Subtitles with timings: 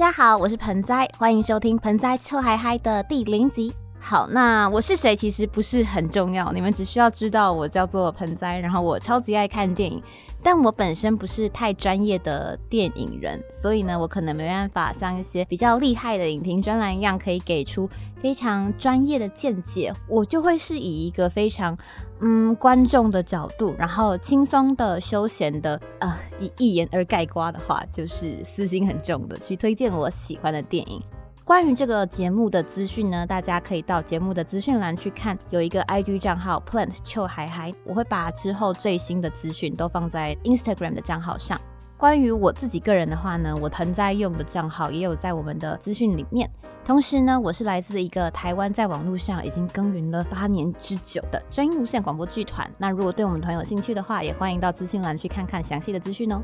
[0.00, 3.74] 大家好，我是盆栽，欢迎收听盆栽臭嗨嗨的第零集。
[4.02, 10.02] 好，那我是谁其实不是很重要，你们只需要知道我叫做盆栽，然后我超级爱看电影，
[10.42, 19.94] 但我本身不是太专业的电影人，所以呢，我可能没办法像一些比较厉害的影评专栏一样，可以给出非常专业的见解。
[20.08, 21.76] 我就会是以一个非常
[22.20, 31.00] 嗯观众的角度，然后轻松的、休闲的，呃，以一言而概括的话，就是私心很重的去推荐我喜欢的电影。
[31.50, 41.60] 关于这个节目的资讯呢，大家可以到节目的资讯栏去看，有一个 ID 账号 Plant 秋海海，我会把之后最新的资讯都放在 Instagram 的账号上。
[41.96, 46.48] 关于我自己个人的话呢，我盆栽用的账号也有在我们的资讯里面。
[46.84, 52.70] 同时呢，我是来自一个台湾在网络上已经耕耘了八年之久的声音无线广播剧团。
[52.78, 56.40] 那如果对我们团有兴趣的话，也欢迎到资讯栏去看看详细的资讯哦。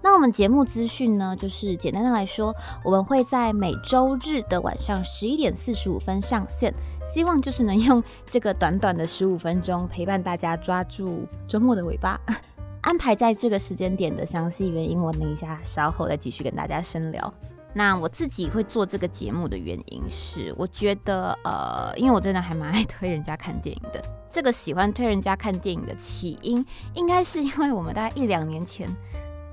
[0.00, 2.54] 那我们节目资讯呢，就是简单的来说，
[2.84, 6.72] 我们会在每周日的晚上十一点四十五分上线，
[7.04, 12.18] 希望就是能用这个短短的十五分钟陪伴大家抓住周末的尾巴。
[12.80, 17.34] 安排在这个时间点的详细原因，我等一下稍后再继续跟大家深聊。
[17.74, 24.02] 那我自己会做这个节目的原因是，我觉得呃，因为我真的还蛮爱推人家看电影的。
[24.30, 28.88] 这个喜欢推人家看电影的起因，应该是因为我们大概一两年前。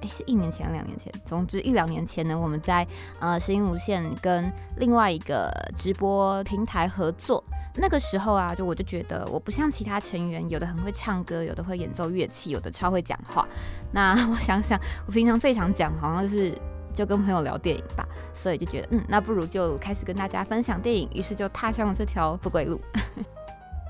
[0.08, 2.86] 是一年前、两年前，总之一两年前呢，我们在
[3.20, 7.44] 呃声音无限跟另外一个直播平台合作。
[7.78, 13.46] 那个时候啊，就我就觉得我不像其他成员，有的很会唱歌，有的会演奏乐器，有的超会讲话。
[13.92, 16.58] 那我想想，我平常最常讲好像是
[16.94, 22.80] 就跟朋友聊电影吧，所以就觉得嗯，那不如就开始跟大家分享电影，于是就踏上了这条不归路。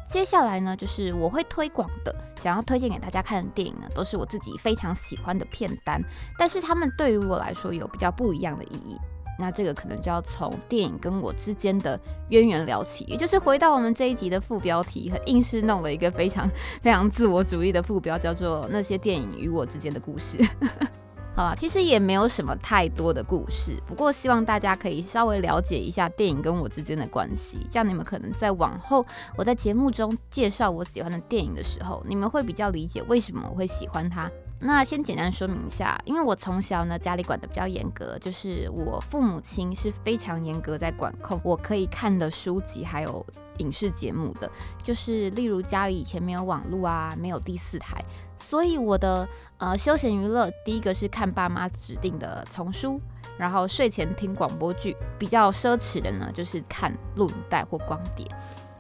[0.08, 6.02] 接下来呢，就是我会推广的，想要推荐给大家看的电影呢，都是我自己非常喜欢的片单，
[6.38, 8.98] 但是他们对于我来说有比较不一样的意义。
[9.38, 12.00] 那这个可能就要从电影跟我之间的
[12.30, 16.50] 渊源聊起，也就是回到我们这一集的副标题，和硬是弄了一个非常
[16.82, 20.38] 非常自我主义的副标，叫做那些电影与我之间的故事。
[21.36, 34.32] 好了，其实也没有什么太多的故事，不过希望大家可以稍微了解一下电影跟我之间的关系，这样你们可能在往后我在节目中介绍我喜欢的电影的时候，你们会比较理解为什么我会喜欢它。
[34.60, 43.24] 那先简单说明一下，因为我从小呢家里管的比较严格，就是我父母亲是非常严格在管控我可以看的书籍还有
[43.58, 44.50] 影视节目的，
[44.82, 48.04] 就是例如家里以前没有网络啊，没有第四台。
[48.38, 49.28] 所以我的
[49.58, 53.00] 呃休闲娱乐，第一个是看爸妈指定的丛书，
[53.38, 54.96] 然后睡前听广播剧。
[55.18, 58.26] 比较奢侈的呢，就是看录影带或光碟。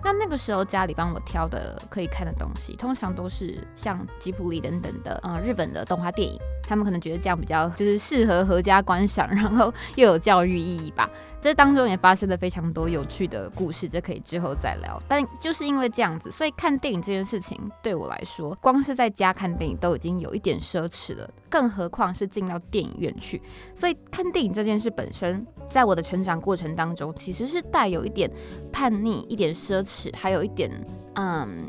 [0.05, 6.39] 那那个时候家里帮我挑的可以看的东西，通常都是像吉普力等等的呃日本的动画电影。
[6.61, 11.09] 他们可能觉得这样比较就是适合合家观赏，然后又有教育意义吧。
[11.45, 14.99] 这当中也发生了非常多有趣的故事，这可以之后再聊。
[15.07, 23.39] 但就是因为这样子，所以看电影这件事情对我来说，光是在家看电影都已经有一点奢侈了，更何况是进到电影院去。
[23.75, 28.27] 所以看电影这件事本身，在我的成长过程当中，其实是带有一点
[28.71, 30.71] 叛逆、一点奢侈，还有一点
[31.13, 31.67] 嗯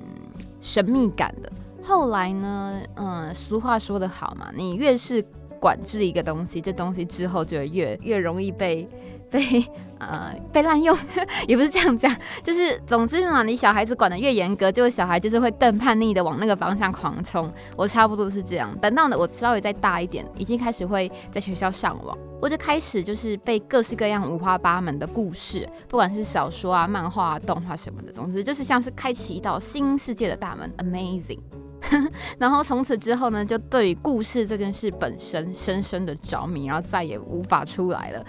[0.59, 1.53] 神秘感的。
[1.83, 5.23] 后来呢，嗯，俗话说得好嘛，你越是
[5.61, 8.89] 管制一个东西，这东西之后就越越容易被。
[9.29, 9.43] 被
[9.99, 10.97] 呃被滥用，
[11.49, 17.53] 也不是这样讲，就是总之嘛，你小孩子管的越严格，就是小孩就是会更叛逆的往那个方向狂冲。
[17.77, 18.75] 我差不多是这样。
[18.79, 31.41] 等到呢我稍微再大一点，已经开始会在学校上网，我就开始就是被各式各样五花八门的故事，不管是小说啊、漫画、啊、动画什么的，总之就是像是开启一道新世界的大门，amazing。
[32.39, 38.25] 然后从此之后呢，就对于故事这件事本身深深的着迷，然后再也无法出来了。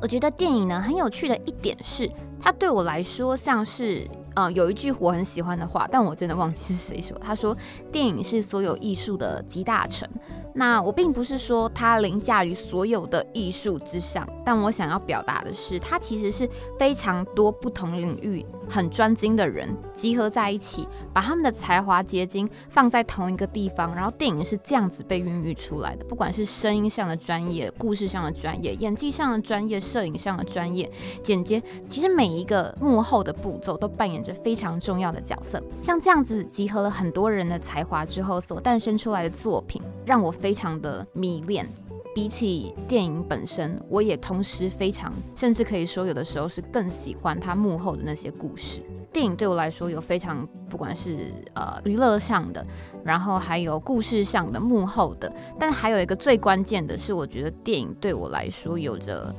[0.00, 2.10] 我觉得电影呢很有趣的一点是，
[2.40, 7.18] 它对我来说像是，呃，有一句我很喜欢的话，但我真的忘记是谁说。
[7.18, 7.56] 他说，
[7.92, 10.08] 电影是所有艺术的集大成。
[10.54, 16.48] 那我并不是说它凌驾于所有的艺术之上，但我想要表达的是，它其实是
[16.78, 26.04] 非常多不同领域很专精的人集合在一起，把他们的才华结晶放在同一个地方，然后电影是这样子被孕育出来的。
[26.04, 30.90] 不管是声音上的专业、故事上的专业、演技上的专业、摄影上的专业、
[31.22, 35.62] 剪接，其实每一个幕后的步骤都扮演着非常重要的角色。
[35.80, 39.80] 像这样子集合了很多人的才华之后所诞生出来的作品，
[40.10, 40.30] 让我。
[40.40, 41.68] 非常的迷恋，
[42.14, 48.80] 比起电影本身，我也同时非常，甚至可以说有的时候是更喜欢它幕后的那些故事。
[49.12, 52.64] 电影对我来说有非常不管是呃娱乐上的，
[53.04, 59.34] 然后还有故事上的幕后的，但还有一个最关键的是，我觉得电影对我来说有着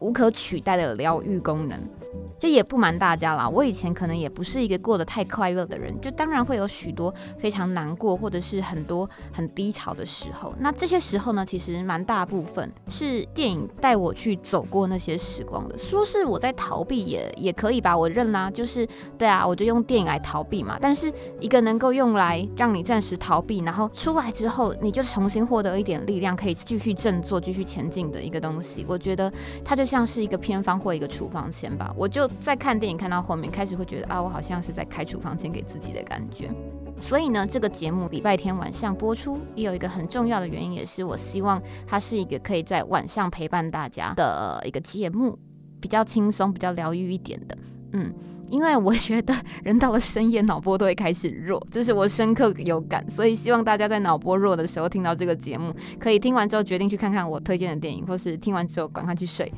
[0.00, 1.78] 无可取代的疗愈功能。
[2.40, 10.54] 这也不瞒大家啦，我以前可能也不是一个过得太快乐的人，就当然会有许多非常难过或者是很多很低潮的时候。
[10.58, 15.76] 那这些时候呢，其实蛮大部分是电影带我去走过那些时光的。
[15.76, 18.88] 说是我在逃避也也可以吧，我认啦，就是
[19.18, 20.78] 对啊，我就用电影来逃避嘛。
[20.80, 29.30] 但是一个能够用来让你暂时逃避，然后出来之后你就重新获得一点力量，可以继续振作、继续前进的一个东西，我觉得
[29.62, 31.94] 它就像是一个偏方或一个处方签吧。
[31.94, 32.29] 我就。
[32.38, 36.50] 在看电影看到后面，开始会觉得啊，我好像是在开处方签给自己的感觉。
[37.00, 45.38] 所以呢，这个节目礼拜天晚上播出，也有一个很重要的原因，也是我希望它是一个可以在晚上陪伴大家的一个节目，
[45.80, 47.56] 比较轻松、比较疗愈一点的。
[47.92, 48.12] 嗯，
[48.50, 49.34] 因为我觉得
[49.64, 53.08] 人到了深夜，脑波都会开始弱，这是我深刻有感。
[53.10, 59.50] 所以希望大家在脑波弱的时候听到这个节目，可以听完之后决定去看看我推荐的电影，或是听完之后赶快去睡。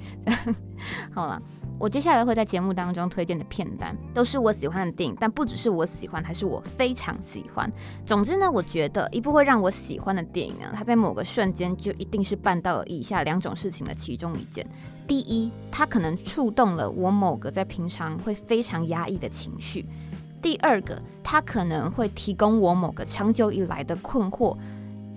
[1.13, 1.43] 好了。
[1.79, 7.69] 我接下来会在节目当中推荐的片单，都是我喜欢的电影，但不只是我喜欢，还是我非常喜欢。
[8.07, 14.65] 总之呢，我觉得一部会让我喜欢的电影呢，它在某个瞬间就一定是办到了以下两种事情的其中一件。
[15.09, 19.85] 第一，它可能触动了我某个在平常会非常压抑的情绪；
[20.41, 24.57] 第二个，它可能会提供我某个长久以来的困惑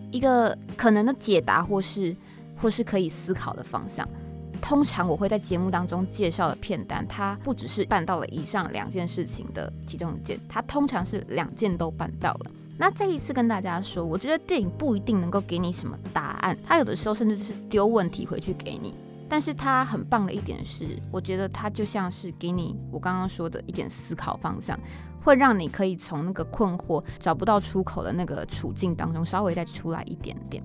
[0.10, 2.16] 一个可能的解答，或是
[2.60, 4.04] 或是可以思考的方向。
[4.62, 12.52] 通常我会在节目当中介绍的片单，它不只是办到了以上两件事情的其中一件，它通常是两件都办到了。
[12.78, 18.94] 那再一次跟大家说，我觉得电影不一定能够给你什么答案，它有的时候甚至是丢问题回去给你。
[19.28, 24.78] 但是它很棒的一点是，我觉得它就像是给你我刚刚说的一点思考方向，
[25.24, 30.62] 会让你可以从那个困惑找不到出口的那个处境当中稍微再出来一点点。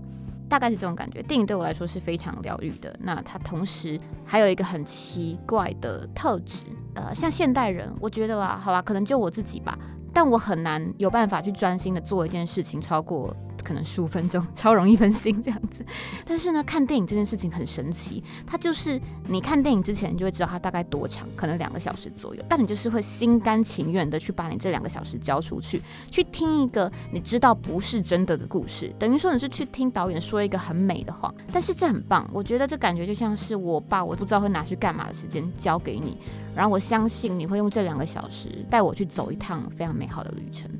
[0.50, 2.94] 大概是这种感觉，电影对我来说是非常疗愈的。
[3.00, 6.58] 那它同时还有一个很奇怪的特质，
[6.94, 9.78] 呃，像现代人，我觉得啦，好吧，可能就我自己吧，
[10.12, 13.34] 但我很难有办法去专心的做一件事情超过。
[13.62, 15.84] 可能十五分钟 超容易分心这样子，
[16.24, 25.80] 但是呢，看电影这件事情很神奇，它就是你看电影之前，你就会知道它大概多长，可能两个小时左右，但你就是会心甘情愿的去把你这两个小时交出去，
[26.10, 36.16] 去听一个你知道不是真的的故事，等于说你是去听导演说一个很美的话，但是这很棒，我觉得这感觉就像是我把我不知道会拿去干嘛的时间交给你，
[36.54, 40.70] 然后我相信你会用这两个小时带我去走一趟非常美好的旅程。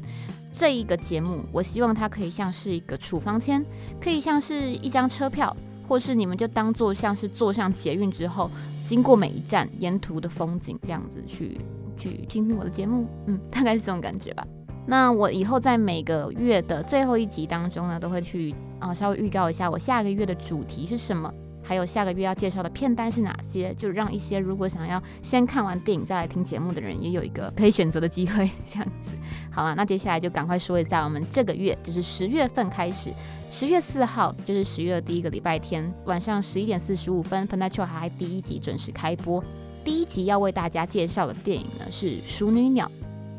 [0.53, 3.65] 这一个节目，我希望它可以像是一个处方签，
[4.01, 5.57] 可以像是一张车票，
[5.89, 8.51] 或是你们就当做像是坐上捷运之后，
[8.85, 11.57] 经过每一站沿途的风景这样子去
[11.97, 14.45] 去听听我的节目，嗯，大概是这种感觉吧。
[14.87, 21.33] 那我以后在每个月的最后一集当中呢，都会去啊稍微预告一下我下个月的主题是什么。
[21.71, 23.73] 还有下个月要介绍的片单是哪些？
[23.75, 28.51] 就让一些如果想要先看完电影再来听节目的人，也有一个可以选择的机会。
[28.67, 29.13] 这样子，
[29.53, 33.15] 好了，那接下来就赶快说一下，我们这个月就是十月份开始，
[33.51, 39.41] 十月四号就是十月的第一个礼拜天晚上十一点四十五分，《p e n a t r o 还第一集准时开播。
[39.85, 42.91] 第一集要为大家介绍的电影呢是《熟女鸟》。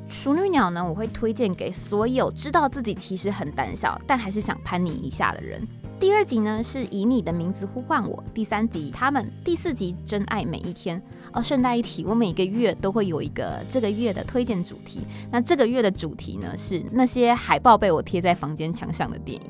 [0.13, 5.67] 《熟女鸟》呢，我会推荐给所有知道自己其实很胆小，但还是想攀你一下的人。
[6.01, 10.99] 第二集呢是以你的名字呼唤我，第三集他们，第四集真爱每一天。
[11.31, 15.01] 哦，顺带一提，我每个月都会有一个这个月的推荐主题。
[15.29, 19.47] 那这个月的主题呢是那些海报被我贴在房间墙上的电影。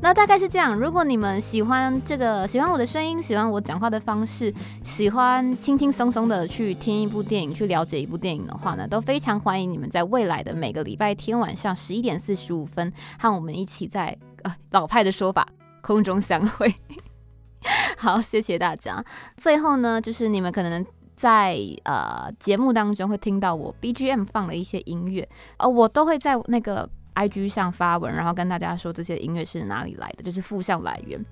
[0.00, 0.74] 那大概是这样。
[0.74, 15.46] 如果你们喜欢这个，喜欢我的声音，喜欢我讲话的方式，喜欢轻轻松松的去听一部电影，去了解一部电影的话呢，都非常欢迎你们在未来的每个礼拜天晚上十一点四十五分和我们一起在呃老派的说法。
[15.82, 16.74] 空中相会，
[17.98, 19.04] 好，谢谢大家。
[19.36, 20.84] 最后呢，就是你们可能
[21.14, 31.22] 在呃节目当中会听到我 BGM 放了一些音乐，呃，我都会在那个 IG 上发文，然后跟大家说这些音乐是哪里来的，就是负向来源。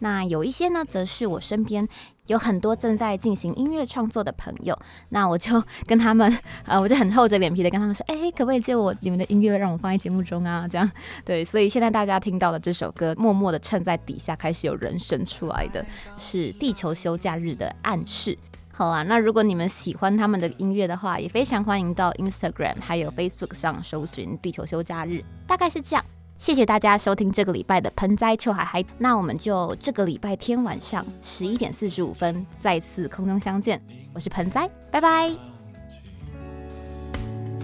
[0.00, 1.86] 那有一些呢，则是我身边
[2.26, 4.78] 有很多正在进行音乐创作的朋友，
[5.08, 10.66] 那我就跟他们， 呃，我就很厚着脸皮的跟他们说，哎，可不可以借我你们的音乐，让我放在节目中啊？
[10.68, 10.90] 这样，
[11.24, 15.84] 对，所以现在大家听到的这首歌，默默的衬在底下开始有人声出来的
[16.16, 18.36] 是地球休假日的暗示。
[18.70, 26.04] 好啊，那如果你们喜欢他们的音乐的话，也非常欢迎到 Instagram 还有 Facebook 上搜寻地球休假日，大概是这样。
[26.38, 33.82] 谢谢大家收听这个礼拜的盆栽臭海海那我们就这个礼拜天晚上十一点四十五分再次空中相见。
[34.14, 35.28] 我是盆栽拜拜。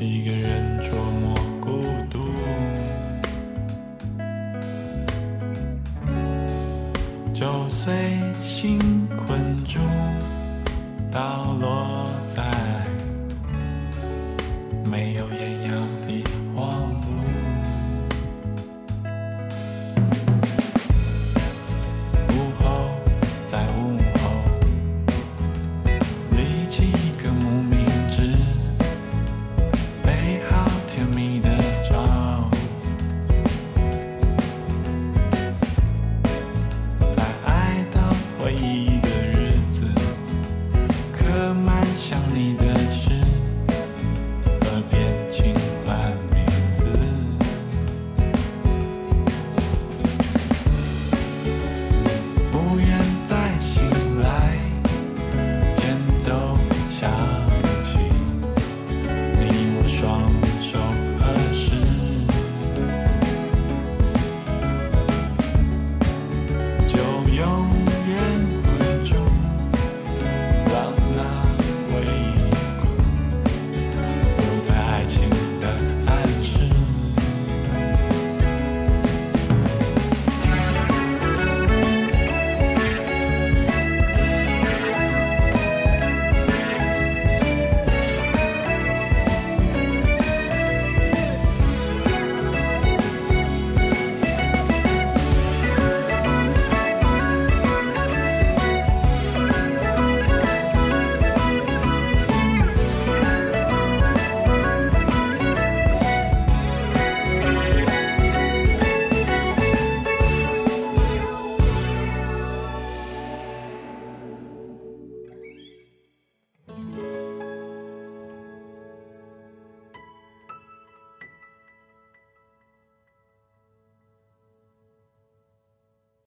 [0.00, 2.18] 一个人琢磨孤独。
[7.32, 7.94] 就随
[8.42, 8.78] 心
[9.16, 9.78] 困住
[11.60, 12.03] 落